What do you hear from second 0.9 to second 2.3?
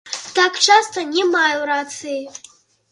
не маю рацыі.